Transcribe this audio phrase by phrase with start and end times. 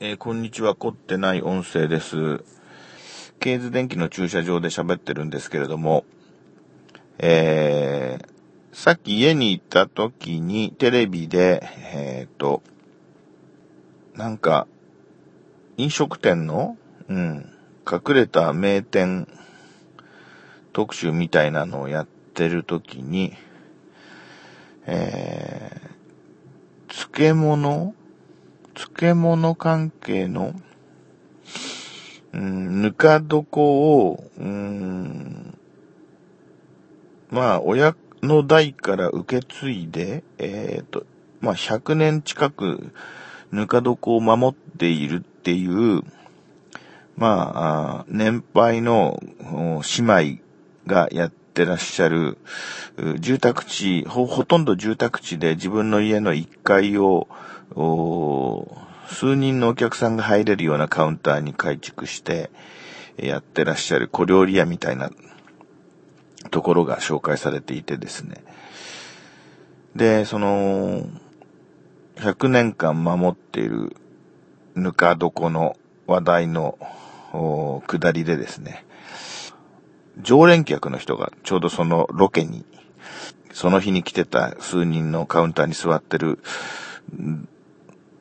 [0.00, 0.74] えー、こんにちは。
[0.74, 2.42] 凝ってない音声です。
[3.38, 6.04] ケーズ電機の駐車場で喋ってるんですけれども、
[7.18, 11.62] えー、さっき家に行った時にテレビで、
[11.94, 12.64] えっ、ー、と、
[14.14, 14.66] なんか、
[15.76, 16.76] 飲食店の、
[17.08, 17.52] うん、
[17.88, 19.28] 隠れた名店
[20.72, 23.32] 特集みたいなのをやってる時に、
[24.86, 27.94] えー、漬物
[28.94, 30.54] 漬物関係の、
[32.32, 35.58] うん、ぬか床を、うん、
[37.30, 41.06] まあ、親の代から受け継いで、えっ、ー、と、
[41.40, 42.92] まあ、100年近く
[43.50, 46.02] ぬか床を守っているっていう、
[47.16, 50.42] まあ、年配の姉妹
[50.86, 52.36] がやってってらっしゃる、
[53.20, 57.28] 住宅地ほ、ほとんど住宅地で自分の家の1階を、
[59.06, 62.50] 数人のお客さんが入れるようなカウンターに改築して
[63.16, 65.10] やってらっしゃる小料理屋みたいな
[66.50, 68.42] ところが紹介されていてですね。
[69.94, 71.06] で、その、
[72.16, 73.94] 100年間守っている
[74.74, 75.76] ぬか床の
[76.08, 76.78] 話題の
[77.86, 78.84] 下りでですね、
[80.20, 82.64] 常連客の人がちょうどそのロケに、
[83.52, 86.38] その日に来てた数人のカウンターに座ってる、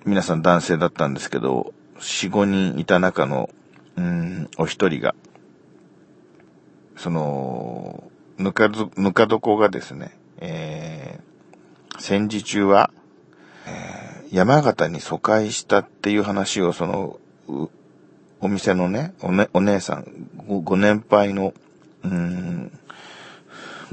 [0.05, 3.49] 皆さん男性だったんですけど、4、5人いた中の、
[3.95, 5.15] うん、お一人が、
[6.97, 8.03] その、
[8.37, 12.91] ぬかず、ぬか床がですね、えー、戦時中は、
[13.65, 17.19] えー、山形に疎開したっていう話を、その、
[18.41, 20.05] お店のね、おね、お姉さん、
[20.47, 21.53] ご、ご年配の、
[22.03, 22.71] うん、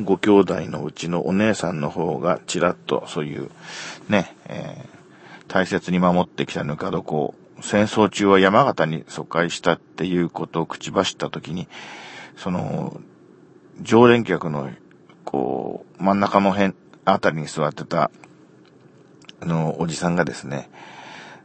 [0.04, 3.50] ご兄弟のうちのお姉さんの方がちらっとそういう、
[4.08, 11.68] ね、えー、大切に守ってきたぬか床を、戦争中は山形に疎開したっていうことを口走ったときに、
[12.36, 13.00] その、
[13.82, 14.70] 常連客の、
[15.24, 16.74] こう、真ん中の辺、
[17.04, 18.10] あたりに座ってた、
[19.40, 20.70] あの、おじさんがですね、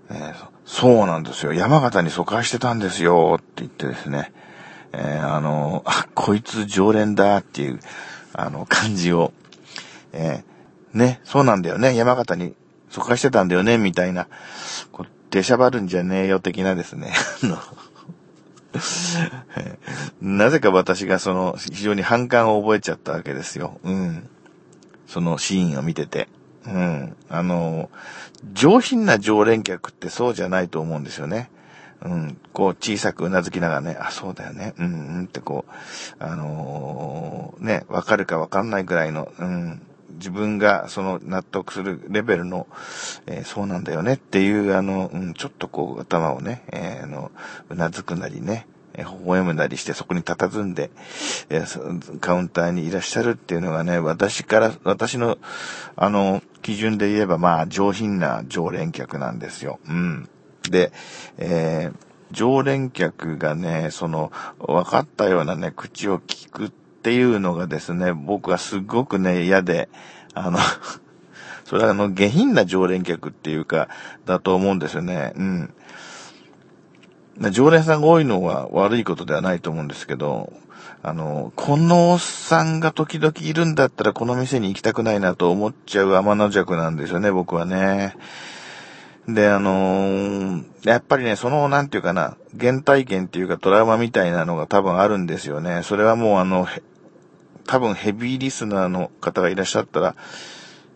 [0.10, 0.34] えー、
[0.66, 1.54] そうなんですよ。
[1.54, 4.32] 山形に疎開してたんですよって言ってですね、
[4.94, 7.80] えー、あの、あ、こいつ常連だっていう、
[8.34, 9.34] あの、感じを、
[10.14, 11.96] えー、ね、そうなんだよね。
[11.96, 12.56] 山形に
[12.90, 14.28] 疎開してたんだよね、みたいな、
[14.92, 17.14] こう、出しゃばるんじゃねえよ的なですね。
[20.22, 23.80] なぜか私がその、非常に反感を覚えちゃったわけですよ。
[23.84, 24.30] うん。
[25.08, 26.28] そのシーンを見てて。
[26.66, 27.16] うん。
[27.30, 27.90] あの、
[28.54, 31.50] 上品な常連客ってそうじゃないと思うんですよね。
[32.06, 32.38] うん。
[32.54, 34.74] こう小さくうなずきながらね、あ、そうだよね。
[34.78, 39.82] うん、うんってこう、あのー、ね、わかるかわかんないぐらいの、うん。
[40.14, 42.68] 自分がその納得するレベルの、
[43.26, 47.32] えー、そうなんだよねっていう、あの、うん、ちょっとこう頭をね、えー、あの、
[47.70, 48.68] うなずくなりね、
[48.98, 50.90] え、微笑むなりしてそこに佇んで、
[51.50, 51.64] え、
[52.22, 55.38] カウンターにいらっしゃるっていうのがね、私から、私の、
[55.98, 59.80] あの、基準で言えばまあ上品な常連客なんですよ。
[59.88, 60.30] うん。
[60.72, 60.92] で、
[61.38, 61.98] えー、
[62.32, 69.90] 常連客がね、その、分かったようなね、口を聞くっていうのがですね、僕はすごくね、嫌で、
[70.34, 70.60] あの
[71.64, 73.90] それはあの、下品な常連客っていうか、
[74.26, 75.34] だと思うんですよね。
[75.36, 75.74] うん。
[77.52, 80.54] 常連さんが多いのは悪いことではないと思うんですけど、
[81.04, 88.16] あの、このおっさんが時々いるんだったらこの店に行きたくないなと思っちゃう天の弱なんですよね、僕はね。
[89.28, 95.82] で、あのー、やっぱりね、その、なんていうかな、原体験っていうかトラウマみたいなのが多分あるんですよね。
[95.84, 96.68] それはもうあの、
[97.66, 100.16] 多分ヘビーリスナーの方がいらっしゃったら、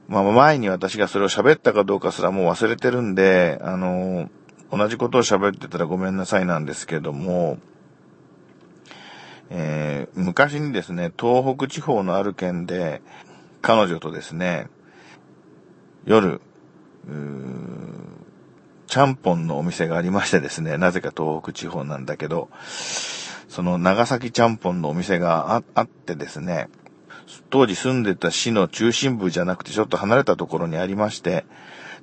[0.08, 7.58] まあ前に私がそれを喋ったかどうかすらもう忘れてるんで、あのー、同じことを喋ってたらごめんなさいなんですけども、
[9.50, 13.02] えー、昔にですね、東北地方のある県で、
[13.62, 14.68] 彼女とですね、
[16.06, 16.42] 夜、
[17.08, 17.40] うー
[18.90, 22.50] ちゃんぽんのお店がありましてですね、なぜか東北地方なんだけど、
[23.48, 26.70] その長崎ちゃんぽんのお店があってですね、
[27.52, 31.46] 当時住んでた市の中心部じゃなくてちょっと離れたところにありまして、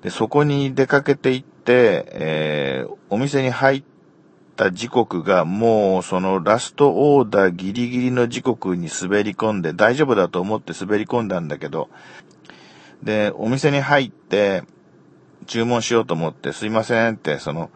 [0.02, 3.84] で、そこに出かけて行って、えー、お店に入っ
[4.54, 11.88] た時刻がもうそのラストオーダーギリギリの時刻に滑り込んで大丈夫だと思って滑り込んだんだけど、
[13.02, 14.62] で、お店に入って、
[15.46, 17.70] 注文しようと思って、すいませんって、その、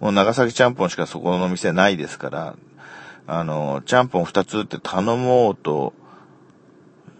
[0.00, 2.56] もう長崎ちゃんぽんしかそこの店ないですから、
[3.26, 5.94] あの、ちゃんぽん二つって頼もうと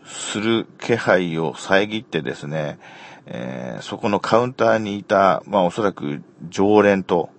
[0.05, 2.79] する気配を遮ってですね、
[3.27, 7.31] えー、そこのカウンターにいた、まあおそらく常連と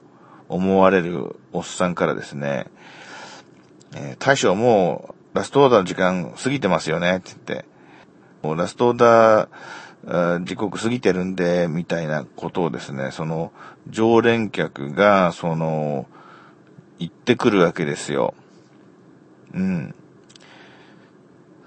[0.49, 2.67] 思われるおっさんからですね、
[3.95, 7.65] えー、大将もうラストオーダーの時間過ぎてますよねって言って、
[8.41, 9.49] もうラストオーダー
[10.43, 13.51] 時刻過ぎてるんで、みたいなことをですね、その
[13.89, 16.05] 常連客が、その、
[16.99, 18.35] 言ってくるわけですよ。
[19.53, 19.95] うん。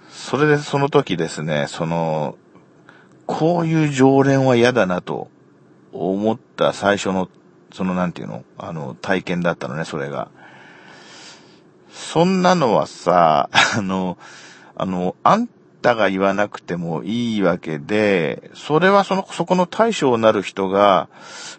[0.09, 2.37] それでその時ですね、その、
[3.27, 5.29] こういう常連は嫌だなと
[5.93, 7.29] 思った最初の、
[7.73, 8.45] そのなんていうの？
[8.57, 10.31] あの、体験だったのね、それが。
[11.91, 14.17] そんなのはさ、あの、
[14.77, 15.49] あの、あん
[15.81, 21.09] たが言わなくてもいいわけで、それはその、そこの対象になる人が、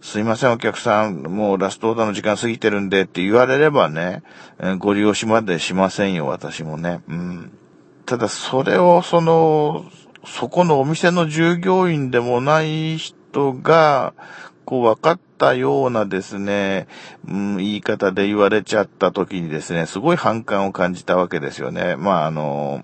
[0.02, 4.24] すいませんお客さん、もうラストオーダーの時間過ぎてるんでって言われればね、
[4.78, 7.02] ご利用しまでしませんよ、私もね。
[7.08, 7.52] うん。
[8.06, 9.86] ただそれをその、
[10.26, 14.14] そこのお店の従業員でもない人が、
[14.66, 16.88] こう分かったようなですね、
[17.28, 21.96] うん、言い方で言われちゃった時にですね、すごい反感を感じたわけですよね。
[21.96, 22.84] まああの、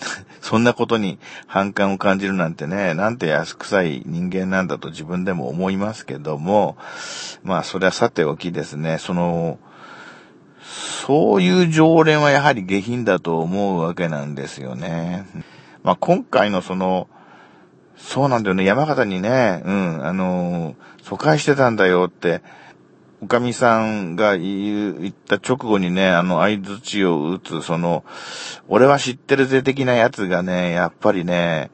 [0.40, 6.76] そんなことに反感を感じるなんてね、なんて安臭い人間なんだと自分でも思いますけども、
[7.42, 9.58] まあそれはさておきですね、その、
[11.06, 15.26] そういう常連はやはり下品だと思うわけなんですよね。
[15.82, 17.08] まあ、今回のその、
[17.96, 22.42] そうなんだよね、山形にね、うん、あの疎開してたんだよって、
[23.20, 28.04] おかみさんが言った直後にね、あの、合図値を打つ、その、
[28.68, 31.72] 俺は知ってるぜ的なやつがね、やっぱりね、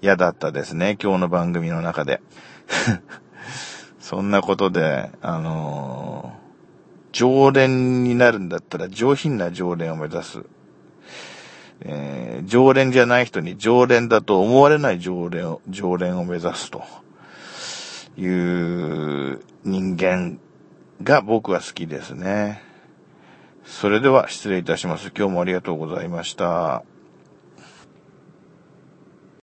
[0.00, 2.22] 嫌だったですね、今日の番組の中で。
[4.00, 10.44] そんなことで、あのー、常連になるんだったら上品な常連を目指す。
[11.82, 16.82] えー、常連じゃない人に常連だと思われない常連を、常連を目指すと
[18.16, 20.38] いう人間
[21.02, 22.62] が僕は好きですね。
[23.64, 25.12] それでは失礼いたします。
[25.16, 26.82] 今日もありがとうございました。